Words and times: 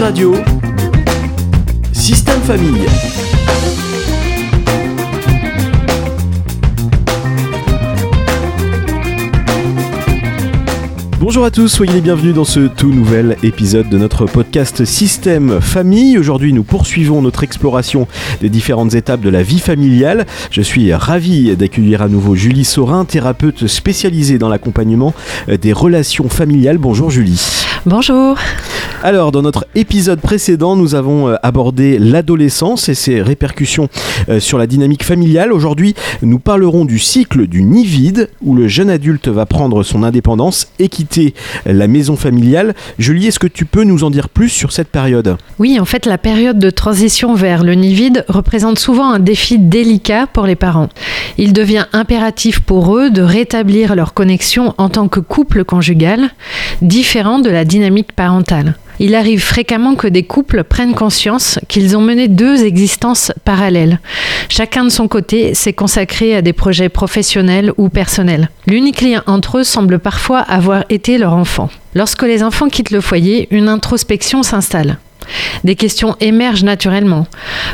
Radio, 0.00 0.34
Système 1.92 2.40
Famille. 2.40 2.86
Bonjour 11.20 11.44
à 11.44 11.50
tous, 11.50 11.68
soyez 11.68 11.92
les 11.92 12.00
bienvenus 12.00 12.34
dans 12.34 12.44
ce 12.44 12.60
tout 12.60 12.88
nouvel 12.88 13.36
épisode 13.42 13.90
de 13.90 13.98
notre 13.98 14.24
podcast 14.24 14.86
Système 14.86 15.60
Famille. 15.60 16.16
Aujourd'hui, 16.16 16.54
nous 16.54 16.64
poursuivons 16.64 17.20
notre 17.20 17.44
exploration 17.44 18.08
des 18.40 18.48
différentes 18.48 18.94
étapes 18.94 19.20
de 19.20 19.28
la 19.28 19.42
vie 19.42 19.60
familiale. 19.60 20.24
Je 20.50 20.62
suis 20.62 20.94
ravi 20.94 21.54
d'accueillir 21.56 22.00
à 22.00 22.08
nouveau 22.08 22.34
Julie 22.34 22.64
Saurin, 22.64 23.04
thérapeute 23.04 23.66
spécialisée 23.66 24.38
dans 24.38 24.48
l'accompagnement 24.48 25.12
des 25.46 25.74
relations 25.74 26.30
familiales. 26.30 26.78
Bonjour 26.78 27.10
Julie. 27.10 27.69
Bonjour. 27.86 28.36
Alors, 29.02 29.32
dans 29.32 29.40
notre 29.40 29.66
épisode 29.74 30.20
précédent, 30.20 30.76
nous 30.76 30.94
avons 30.94 31.30
euh, 31.30 31.36
abordé 31.42 31.98
l'adolescence 31.98 32.90
et 32.90 32.94
ses 32.94 33.22
répercussions 33.22 33.88
euh, 34.28 34.40
sur 34.40 34.58
la 34.58 34.66
dynamique 34.66 35.04
familiale. 35.04 35.54
Aujourd'hui, 35.54 35.94
nous 36.20 36.38
parlerons 36.38 36.84
du 36.84 36.98
cycle 36.98 37.46
du 37.46 37.62
nid 37.62 37.86
vide, 37.86 38.28
où 38.42 38.54
le 38.54 38.68
jeune 38.68 38.90
adulte 38.90 39.28
va 39.28 39.46
prendre 39.46 39.82
son 39.82 40.02
indépendance 40.02 40.68
et 40.78 40.90
quitter 40.90 41.32
la 41.64 41.88
maison 41.88 42.16
familiale. 42.16 42.74
Julie, 42.98 43.28
est-ce 43.28 43.38
que 43.38 43.46
tu 43.46 43.64
peux 43.64 43.84
nous 43.84 44.04
en 44.04 44.10
dire 44.10 44.28
plus 44.28 44.50
sur 44.50 44.70
cette 44.70 44.88
période? 44.88 45.38
Oui, 45.58 45.80
en 45.80 45.86
fait, 45.86 46.04
la 46.04 46.18
période 46.18 46.58
de 46.58 46.68
transition 46.68 47.34
vers 47.34 47.64
le 47.64 47.72
nid 47.72 47.94
vide 47.94 48.26
représente 48.28 48.78
souvent 48.78 49.10
un 49.10 49.18
défi 49.18 49.58
délicat 49.58 50.26
pour 50.26 50.44
les 50.44 50.56
parents. 50.56 50.90
Il 51.38 51.54
devient 51.54 51.86
impératif 51.94 52.60
pour 52.60 52.98
eux 52.98 53.08
de 53.08 53.22
rétablir 53.22 53.94
leur 53.94 54.12
connexion 54.12 54.74
en 54.76 54.90
tant 54.90 55.08
que 55.08 55.20
couple 55.20 55.64
conjugal, 55.64 56.28
différent 56.82 57.38
de 57.38 57.48
la 57.48 57.64
dynamique 57.70 58.12
parentale. 58.12 58.74
Il 58.98 59.14
arrive 59.14 59.40
fréquemment 59.40 59.94
que 59.94 60.08
des 60.08 60.24
couples 60.24 60.62
prennent 60.62 60.94
conscience 60.94 61.58
qu'ils 61.68 61.96
ont 61.96 62.02
mené 62.02 62.28
deux 62.28 62.64
existences 62.64 63.32
parallèles. 63.46 63.98
Chacun 64.50 64.84
de 64.84 64.90
son 64.90 65.08
côté 65.08 65.54
s'est 65.54 65.72
consacré 65.72 66.36
à 66.36 66.42
des 66.42 66.52
projets 66.52 66.90
professionnels 66.90 67.72
ou 67.78 67.88
personnels. 67.88 68.50
L'unique 68.66 69.00
lien 69.00 69.22
entre 69.26 69.58
eux 69.58 69.64
semble 69.64 70.00
parfois 70.00 70.40
avoir 70.40 70.84
été 70.90 71.16
leur 71.16 71.32
enfant. 71.32 71.70
Lorsque 71.94 72.24
les 72.24 72.42
enfants 72.42 72.68
quittent 72.68 72.90
le 72.90 73.00
foyer, 73.00 73.48
une 73.50 73.68
introspection 73.68 74.42
s'installe. 74.42 74.98
Des 75.64 75.74
questions 75.74 76.16
émergent 76.20 76.64
naturellement. 76.64 77.26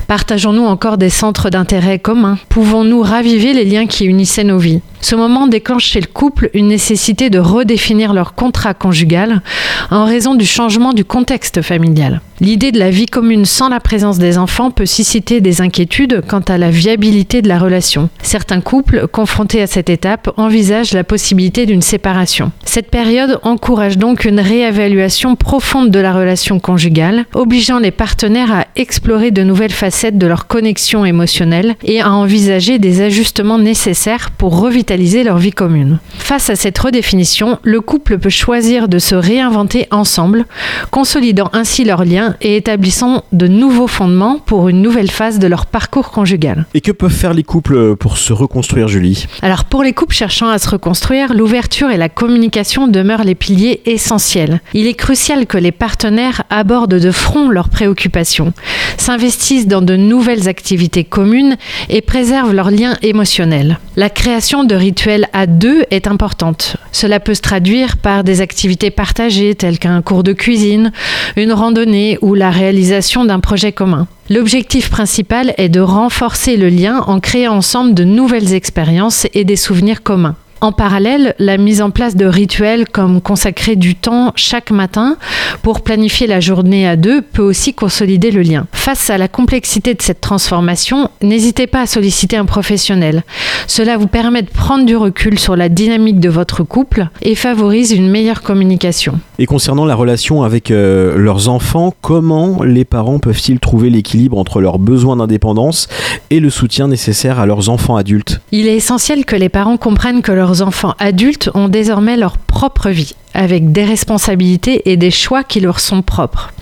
Partageons-nous 0.08 0.64
encore 0.64 0.98
des 0.98 1.10
centres 1.10 1.50
d'intérêt 1.50 1.98
communs? 1.98 2.38
Pouvons-nous 2.48 3.02
raviver 3.02 3.52
les 3.52 3.64
liens 3.64 3.86
qui 3.86 4.04
unissaient 4.04 4.44
nos 4.44 4.58
vies? 4.58 4.80
Ce 5.00 5.14
moment 5.14 5.46
déclenche 5.46 5.84
chez 5.84 6.00
le 6.00 6.06
couple 6.06 6.50
une 6.54 6.68
nécessité 6.68 7.30
de 7.30 7.38
redéfinir 7.38 8.12
leur 8.12 8.34
contrat 8.34 8.74
conjugal 8.74 9.42
en 9.90 10.04
raison 10.04 10.34
du 10.34 10.46
changement 10.46 10.92
du 10.92 11.04
contexte 11.04 11.62
familial. 11.62 12.20
L'idée 12.38 12.70
de 12.70 12.78
la 12.78 12.90
vie 12.90 13.06
commune 13.06 13.46
sans 13.46 13.70
la 13.70 13.80
présence 13.80 14.18
des 14.18 14.36
enfants 14.36 14.70
peut 14.70 14.84
susciter 14.84 15.40
des 15.40 15.62
inquiétudes 15.62 16.22
quant 16.28 16.40
à 16.40 16.58
la 16.58 16.70
viabilité 16.70 17.40
de 17.40 17.48
la 17.48 17.58
relation. 17.58 18.10
Certains 18.20 18.60
couples, 18.60 19.06
confrontés 19.06 19.62
à 19.62 19.66
cette 19.66 19.88
étape, 19.88 20.30
envisagent 20.36 20.92
la 20.92 21.02
possibilité 21.02 21.64
d'une 21.64 21.80
séparation. 21.80 22.52
Cette 22.64 22.90
période 22.90 23.40
encourage 23.42 23.96
donc 23.96 24.26
une 24.26 24.38
réévaluation 24.38 25.34
profonde 25.34 25.90
de 25.90 25.98
la 25.98 26.12
relation 26.12 26.60
conjugale, 26.60 27.24
obligeant 27.32 27.78
les 27.78 27.90
partenaires 27.90 28.52
à 28.52 28.66
explorer 28.76 29.30
de 29.30 29.42
nouvelles 29.42 29.72
facettes 29.72 30.18
de 30.18 30.26
leur 30.26 30.46
connexion 30.46 31.06
émotionnelle 31.06 31.74
et 31.84 32.02
à 32.02 32.12
envisager 32.12 32.78
des 32.78 33.00
ajustements 33.00 33.58
nécessaires 33.58 34.30
pour 34.30 34.60
revitaliser 34.60 35.24
leur 35.24 35.38
vie 35.38 35.52
commune. 35.52 36.00
Face 36.18 36.50
à 36.50 36.56
cette 36.56 36.76
redéfinition, 36.76 37.58
le 37.62 37.80
couple 37.80 38.18
peut 38.18 38.28
choisir 38.28 38.88
de 38.88 38.98
se 38.98 39.14
réinventer 39.14 39.86
ensemble, 39.90 40.44
consolidant 40.90 41.48
ainsi 41.54 41.84
leurs 41.84 42.04
et 42.40 42.56
établissant 42.56 43.24
de 43.32 43.46
nouveaux 43.46 43.86
fondements 43.86 44.38
pour 44.38 44.68
une 44.68 44.82
nouvelle 44.82 45.10
phase 45.10 45.38
de 45.38 45.46
leur 45.46 45.66
parcours 45.66 46.10
conjugal. 46.10 46.66
Et 46.74 46.80
que 46.80 46.92
peuvent 46.92 47.10
faire 47.10 47.34
les 47.34 47.42
couples 47.42 47.96
pour 47.96 48.18
se 48.18 48.32
reconstruire, 48.32 48.88
Julie? 48.88 49.26
Alors 49.42 49.64
pour 49.64 49.82
les 49.82 49.92
couples 49.92 50.14
cherchant 50.14 50.48
à 50.48 50.58
se 50.58 50.68
reconstruire, 50.68 51.34
l'ouverture 51.34 51.90
et 51.90 51.96
la 51.96 52.08
communication 52.08 52.88
demeurent 52.88 53.24
les 53.24 53.34
piliers 53.34 53.82
essentiels. 53.86 54.60
Il 54.74 54.86
est 54.86 54.94
crucial 54.94 55.46
que 55.46 55.58
les 55.58 55.72
partenaires 55.72 56.42
abordent 56.50 56.94
de 56.94 57.10
front 57.10 57.48
leurs 57.48 57.68
préoccupations, 57.68 58.52
s'investissent 58.96 59.66
dans 59.66 59.82
de 59.82 59.96
nouvelles 59.96 60.48
activités 60.48 61.04
communes 61.04 61.56
et 61.88 62.00
préservent 62.00 62.54
leurs 62.54 62.70
liens 62.70 62.96
émotionnels. 63.02 63.78
La 63.96 64.10
création 64.10 64.64
de 64.64 64.74
rituels 64.74 65.28
à 65.32 65.46
deux 65.46 65.84
est 65.90 66.06
importante. 66.06 66.76
Cela 66.92 67.20
peut 67.20 67.34
se 67.34 67.42
traduire 67.42 67.96
par 67.96 68.24
des 68.24 68.40
activités 68.40 68.90
partagées 68.90 69.54
telles 69.54 69.78
qu'un 69.78 70.02
cours 70.02 70.22
de 70.22 70.32
cuisine, 70.32 70.92
une 71.36 71.52
randonnée 71.52 72.15
ou 72.22 72.34
la 72.34 72.50
réalisation 72.50 73.24
d'un 73.24 73.40
projet 73.40 73.72
commun. 73.72 74.06
L'objectif 74.28 74.90
principal 74.90 75.54
est 75.56 75.68
de 75.68 75.80
renforcer 75.80 76.56
le 76.56 76.68
lien 76.68 77.00
en 77.06 77.20
créant 77.20 77.56
ensemble 77.56 77.94
de 77.94 78.04
nouvelles 78.04 78.54
expériences 78.54 79.26
et 79.34 79.44
des 79.44 79.56
souvenirs 79.56 80.02
communs. 80.02 80.36
En 80.66 80.72
parallèle, 80.72 81.36
la 81.38 81.58
mise 81.58 81.80
en 81.80 81.90
place 81.90 82.16
de 82.16 82.26
rituels 82.26 82.88
comme 82.88 83.20
consacrer 83.20 83.76
du 83.76 83.94
temps 83.94 84.32
chaque 84.34 84.72
matin 84.72 85.16
pour 85.62 85.80
planifier 85.80 86.26
la 86.26 86.40
journée 86.40 86.88
à 86.88 86.96
deux 86.96 87.22
peut 87.22 87.40
aussi 87.40 87.72
consolider 87.72 88.32
le 88.32 88.42
lien. 88.42 88.66
Face 88.72 89.08
à 89.08 89.16
la 89.16 89.28
complexité 89.28 89.94
de 89.94 90.02
cette 90.02 90.20
transformation, 90.20 91.08
n'hésitez 91.22 91.68
pas 91.68 91.82
à 91.82 91.86
solliciter 91.86 92.36
un 92.36 92.46
professionnel. 92.46 93.22
Cela 93.68 93.96
vous 93.96 94.08
permet 94.08 94.42
de 94.42 94.50
prendre 94.50 94.84
du 94.84 94.96
recul 94.96 95.38
sur 95.38 95.54
la 95.54 95.68
dynamique 95.68 96.18
de 96.18 96.28
votre 96.28 96.64
couple 96.64 97.06
et 97.22 97.36
favorise 97.36 97.92
une 97.92 98.10
meilleure 98.10 98.42
communication. 98.42 99.20
Et 99.38 99.46
concernant 99.46 99.84
la 99.84 99.94
relation 99.94 100.42
avec 100.42 100.72
euh, 100.72 101.16
leurs 101.16 101.48
enfants, 101.48 101.94
comment 102.00 102.64
les 102.64 102.84
parents 102.84 103.20
peuvent-ils 103.20 103.60
trouver 103.60 103.88
l'équilibre 103.88 104.36
entre 104.36 104.60
leurs 104.60 104.80
besoins 104.80 105.16
d'indépendance 105.16 105.86
et 106.30 106.40
le 106.40 106.50
soutien 106.50 106.88
nécessaire 106.88 107.38
à 107.38 107.46
leurs 107.46 107.68
enfants 107.68 107.94
adultes? 107.94 108.40
Il 108.50 108.66
est 108.66 108.76
essentiel 108.76 109.24
que 109.24 109.36
les 109.36 109.48
parents 109.48 109.76
comprennent 109.76 110.22
que 110.22 110.32
leurs 110.32 110.55
enfants 110.62 110.94
adultes 110.98 111.50
ont 111.54 111.68
désormais 111.68 112.16
leur 112.16 112.38
propre 112.38 112.90
vie 112.90 113.14
avec 113.34 113.70
des 113.72 113.84
responsabilités 113.84 114.90
et 114.90 114.96
des 114.96 115.10
choix 115.10 115.44
qui 115.44 115.60
leur 115.60 115.78
sont 115.78 116.02
propres. 116.02 116.52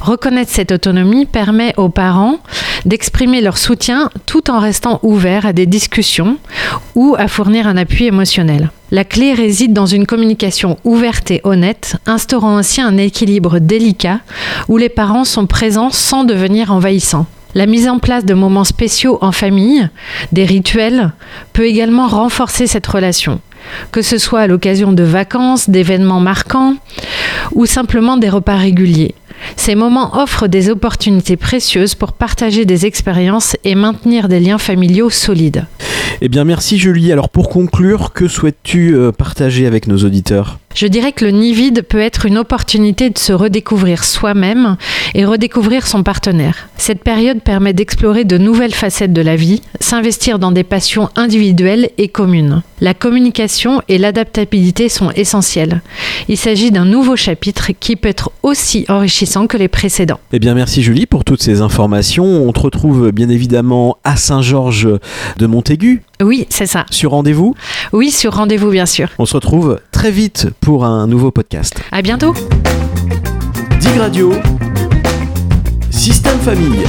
Reconnaître 0.00 0.50
cette 0.50 0.72
autonomie 0.72 1.26
permet 1.26 1.74
aux 1.76 1.90
parents 1.90 2.38
d'exprimer 2.86 3.40
leur 3.40 3.58
soutien 3.58 4.10
tout 4.24 4.50
en 4.50 4.58
restant 4.58 5.00
ouverts 5.02 5.44
à 5.46 5.52
des 5.52 5.66
discussions 5.66 6.38
ou 6.94 7.14
à 7.18 7.28
fournir 7.28 7.66
un 7.66 7.76
appui 7.76 8.06
émotionnel. 8.06 8.70
La 8.90 9.04
clé 9.04 9.34
réside 9.34 9.74
dans 9.74 9.86
une 9.86 10.06
communication 10.06 10.78
ouverte 10.84 11.30
et 11.30 11.42
honnête, 11.44 11.96
instaurant 12.06 12.56
ainsi 12.56 12.80
un 12.80 12.96
équilibre 12.96 13.58
délicat 13.58 14.20
où 14.68 14.78
les 14.78 14.88
parents 14.88 15.24
sont 15.24 15.46
présents 15.46 15.90
sans 15.90 16.24
devenir 16.24 16.72
envahissants. 16.72 17.26
La 17.58 17.66
mise 17.66 17.88
en 17.88 17.98
place 17.98 18.24
de 18.24 18.34
moments 18.34 18.62
spéciaux 18.62 19.18
en 19.20 19.32
famille, 19.32 19.88
des 20.30 20.44
rituels, 20.44 21.10
peut 21.52 21.66
également 21.66 22.06
renforcer 22.06 22.68
cette 22.68 22.86
relation, 22.86 23.40
que 23.90 24.00
ce 24.00 24.16
soit 24.16 24.38
à 24.38 24.46
l'occasion 24.46 24.92
de 24.92 25.02
vacances, 25.02 25.68
d'événements 25.68 26.20
marquants 26.20 26.76
ou 27.50 27.66
simplement 27.66 28.16
des 28.16 28.28
repas 28.28 28.54
réguliers. 28.54 29.16
Ces 29.56 29.74
moments 29.74 30.20
offrent 30.22 30.46
des 30.46 30.70
opportunités 30.70 31.36
précieuses 31.36 31.96
pour 31.96 32.12
partager 32.12 32.64
des 32.64 32.86
expériences 32.86 33.56
et 33.64 33.74
maintenir 33.74 34.28
des 34.28 34.38
liens 34.38 34.58
familiaux 34.58 35.10
solides. 35.10 35.66
Eh 36.20 36.28
bien 36.28 36.44
merci 36.44 36.78
Julie. 36.78 37.12
Alors 37.12 37.28
pour 37.28 37.48
conclure, 37.48 38.12
que 38.12 38.26
souhaites-tu 38.26 38.94
euh, 38.94 39.12
partager 39.12 39.66
avec 39.66 39.86
nos 39.86 39.98
auditeurs? 39.98 40.58
Je 40.74 40.86
dirais 40.86 41.12
que 41.12 41.24
le 41.24 41.30
nid 41.30 41.54
vide 41.54 41.82
peut 41.82 42.00
être 42.00 42.26
une 42.26 42.38
opportunité 42.38 43.08
de 43.10 43.18
se 43.18 43.32
redécouvrir 43.32 44.04
soi-même 44.04 44.76
et 45.14 45.24
redécouvrir 45.24 45.86
son 45.86 46.02
partenaire. 46.02 46.68
Cette 46.76 47.02
période 47.02 47.40
permet 47.40 47.72
d'explorer 47.72 48.24
de 48.24 48.38
nouvelles 48.38 48.74
facettes 48.74 49.12
de 49.12 49.22
la 49.22 49.34
vie, 49.34 49.62
s'investir 49.80 50.38
dans 50.38 50.52
des 50.52 50.64
passions 50.64 51.08
individuelles 51.16 51.90
et 51.98 52.08
communes. 52.08 52.62
La 52.80 52.94
communication 52.94 53.82
et 53.88 53.98
l'adaptabilité 53.98 54.88
sont 54.88 55.10
essentielles. 55.12 55.82
Il 56.28 56.36
s'agit 56.36 56.70
d'un 56.70 56.84
nouveau 56.84 57.16
chapitre 57.16 57.72
qui 57.78 57.96
peut 57.96 58.08
être 58.08 58.30
aussi 58.42 58.84
enrichissant 58.88 59.46
que 59.46 59.56
les 59.56 59.68
précédents. 59.68 60.20
Eh 60.32 60.38
bien 60.38 60.54
merci 60.54 60.82
Julie 60.82 61.06
pour 61.06 61.24
toutes 61.24 61.42
ces 61.42 61.60
informations. 61.60 62.24
On 62.24 62.52
te 62.52 62.60
retrouve 62.60 63.10
bien 63.10 63.30
évidemment 63.30 63.98
à 64.04 64.16
Saint-Georges 64.16 64.88
de 65.38 65.46
Montaigu. 65.46 66.02
Oui, 66.22 66.46
c'est 66.50 66.66
ça. 66.66 66.84
Sur 66.90 67.12
rendez-vous 67.12 67.54
Oui, 67.92 68.10
sur 68.10 68.34
rendez-vous 68.34 68.70
bien 68.70 68.86
sûr. 68.86 69.08
On 69.18 69.26
se 69.26 69.34
retrouve 69.34 69.80
très 69.92 70.10
vite 70.10 70.48
pour 70.60 70.84
un 70.84 71.06
nouveau 71.06 71.30
podcast. 71.30 71.74
À 71.92 72.02
bientôt. 72.02 72.34
Dig 73.80 73.96
Radio, 73.98 74.32
Système 75.90 76.38
Famille. 76.40 76.82